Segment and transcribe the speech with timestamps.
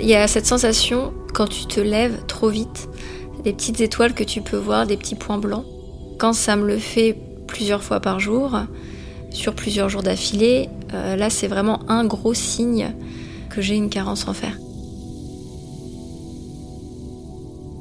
[0.00, 2.88] Il y a cette sensation quand tu te lèves trop vite,
[3.44, 5.64] des petites étoiles que tu peux voir, des petits points blancs.
[6.18, 7.16] Quand ça me le fait
[7.46, 8.56] plusieurs fois par jour,
[9.30, 12.94] sur plusieurs jours d'affilée, euh, là c'est vraiment un gros signe
[13.50, 14.56] que j'ai une carence en fer.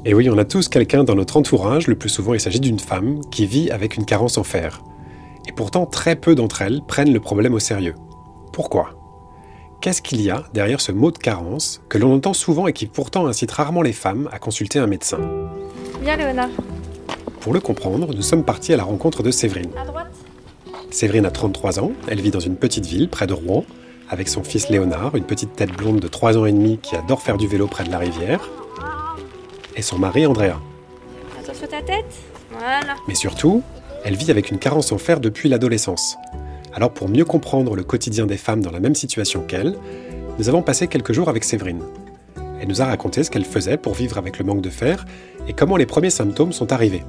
[0.03, 2.79] Et oui, on a tous quelqu'un dans notre entourage, le plus souvent il s'agit d'une
[2.79, 4.81] femme, qui vit avec une carence en fer.
[5.47, 7.95] Et pourtant, très peu d'entre elles prennent le problème au sérieux.
[8.51, 9.00] Pourquoi?
[9.81, 12.85] Qu'est-ce qu'il y a derrière ce mot de carence que l'on entend souvent et qui
[12.85, 15.17] pourtant incite rarement les femmes à consulter un médecin?
[16.03, 16.49] Viens Léonard.
[17.39, 19.71] Pour le comprendre, nous sommes partis à la rencontre de Séverine.
[19.75, 20.13] À droite.
[20.91, 23.65] Séverine a 33 ans, elle vit dans une petite ville près de Rouen,
[24.07, 27.23] avec son fils Léonard, une petite tête blonde de 3 ans et demi qui adore
[27.23, 28.51] faire du vélo près de la rivière,
[29.75, 30.59] et son mari Andrea.
[31.39, 32.13] Attention ta tête.
[32.51, 32.97] Voilà.
[33.07, 33.63] Mais surtout,
[34.03, 36.17] elle vit avec une carence en fer depuis l'adolescence.
[36.73, 39.75] Alors pour mieux comprendre le quotidien des femmes dans la même situation qu'elle,
[40.39, 41.81] nous avons passé quelques jours avec Séverine.
[42.61, 45.05] Elle nous a raconté ce qu'elle faisait pour vivre avec le manque de fer
[45.47, 47.03] et comment les premiers symptômes sont arrivés.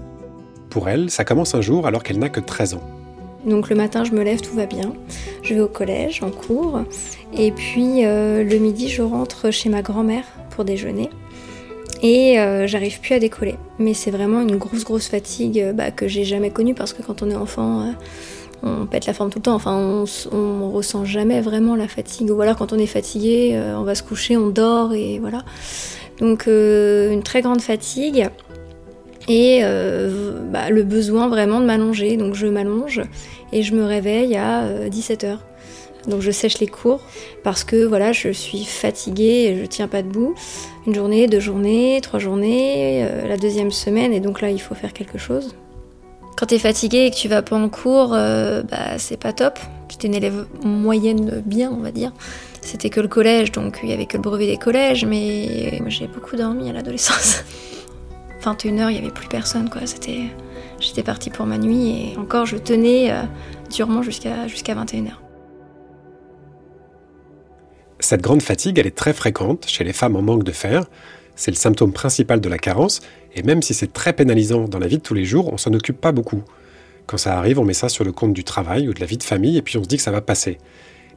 [0.70, 2.82] Pour elle, ça commence un jour alors qu'elle n'a que 13 ans.
[3.44, 4.94] Donc le matin, je me lève, tout va bien.
[5.42, 6.80] Je vais au collège, en cours.
[7.36, 11.10] Et puis euh, le midi, je rentre chez ma grand-mère pour déjeuner.
[12.02, 13.56] Et euh, j'arrive plus à décoller.
[13.78, 17.02] Mais c'est vraiment une grosse, grosse fatigue euh, bah, que j'ai jamais connue parce que
[17.02, 17.92] quand on est enfant,
[18.62, 19.54] on pète la forme tout le temps.
[19.54, 22.30] Enfin, on, on, ressent jamais vraiment la fatigue.
[22.30, 25.42] Ou alors, quand on est fatigué, euh, on va se coucher, on dort et voilà.
[26.20, 28.28] Donc, euh, une très grande fatigue
[29.28, 32.16] et euh, bah, le besoin vraiment de m'allonger.
[32.16, 33.02] Donc, je m'allonge
[33.52, 35.38] et je me réveille à 17h.
[36.08, 37.00] Donc je sèche les cours
[37.44, 40.34] parce que voilà, je suis fatiguée et je tiens pas debout.
[40.84, 44.92] Une journée, deux journées, trois journées, la deuxième semaine et donc là il faut faire
[44.92, 45.54] quelque chose.
[46.36, 49.58] Quand t'es fatigué et que tu vas pas en cours, euh, bah c'est pas top.
[49.88, 52.12] J'étais une élève moyenne bien, on va dire.
[52.62, 56.06] C'était que le collège, donc il y avait que le brevet des collèges, mais j'ai
[56.06, 57.44] beaucoup dormi à l'adolescence.
[58.42, 59.82] 21h, il y avait plus personne, quoi.
[59.84, 60.22] C'était,
[60.80, 63.22] j'étais partie pour ma nuit et encore je tenais euh,
[63.70, 65.12] durement jusqu'à jusqu'à 21h.
[68.00, 70.84] Cette grande fatigue, elle est très fréquente chez les femmes en manque de fer.
[71.36, 73.00] C'est le symptôme principal de la carence,
[73.34, 75.72] et même si c'est très pénalisant dans la vie de tous les jours, on s'en
[75.72, 76.42] occupe pas beaucoup.
[77.06, 79.18] Quand ça arrive, on met ça sur le compte du travail ou de la vie
[79.18, 80.58] de famille, et puis on se dit que ça va passer.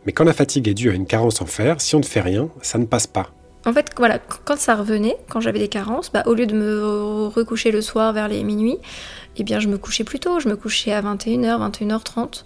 [0.06, 2.22] Mais quand la fatigue est due à une carence en fer, si on ne fait
[2.22, 3.32] rien, ça ne passe pas.
[3.66, 7.28] En fait, voilà, quand ça revenait, quand j'avais des carences, bah, au lieu de me
[7.28, 8.78] recoucher le soir vers les minuit,
[9.38, 10.40] eh bien, je me couchais plus tôt.
[10.40, 12.46] Je me couchais à 21h, 21h30.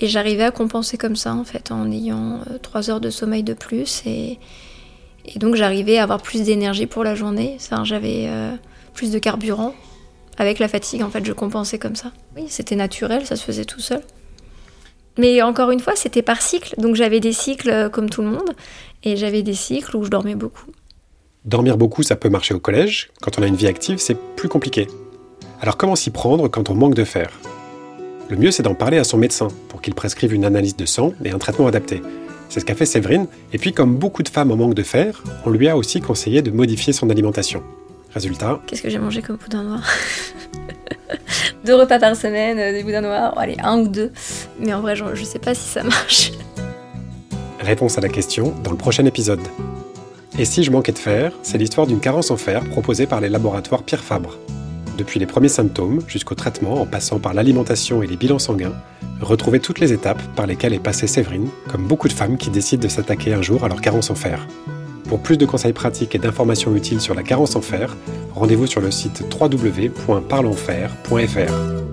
[0.00, 3.54] Et j'arrivais à compenser comme ça, en fait, en ayant 3 heures de sommeil de
[3.54, 4.02] plus.
[4.06, 4.38] Et,
[5.26, 7.58] et donc j'arrivais à avoir plus d'énergie pour la journée.
[7.84, 8.52] J'avais euh,
[8.94, 9.74] plus de carburant.
[10.38, 12.12] Avec la fatigue, en fait, je compensais comme ça.
[12.36, 14.02] Oui, c'était naturel, ça se faisait tout seul.
[15.18, 16.74] Mais encore une fois, c'était par cycle.
[16.78, 18.50] Donc j'avais des cycles euh, comme tout le monde.
[19.02, 20.70] Et j'avais des cycles où je dormais beaucoup.
[21.44, 23.10] Dormir beaucoup, ça peut marcher au collège.
[23.22, 24.88] Quand on a une vie active, c'est plus compliqué.
[25.60, 27.30] Alors comment s'y prendre quand on manque de fer?
[28.28, 31.12] Le mieux, c'est d'en parler à son médecin pour qu'il prescrive une analyse de sang
[31.24, 32.02] et un traitement adapté.
[32.48, 35.22] C'est ce qu'a fait Séverine, et puis comme beaucoup de femmes en manque de fer,
[35.44, 37.62] on lui a aussi conseillé de modifier son alimentation.
[38.14, 39.82] Résultat Qu'est-ce que j'ai mangé comme boudin noir
[41.64, 44.12] Deux repas par semaine, euh, des boudins noirs, oh, allez, un ou deux.
[44.60, 46.32] Mais en vrai, je, je sais pas si ça marche.
[47.60, 49.40] Réponse à la question dans le prochain épisode.
[50.38, 53.28] Et si je manquais de fer, c'est l'histoire d'une carence en fer proposée par les
[53.28, 54.38] laboratoires Pierre Fabre.
[54.96, 58.72] Depuis les premiers symptômes jusqu'au traitement en passant par l'alimentation et les bilans sanguins,
[59.20, 62.82] retrouvez toutes les étapes par lesquelles est passée Séverine, comme beaucoup de femmes qui décident
[62.82, 64.46] de s'attaquer un jour à leur carence en fer.
[65.08, 67.96] Pour plus de conseils pratiques et d'informations utiles sur la carence en fer,
[68.34, 71.85] rendez-vous sur le site www.parlenfer.fr.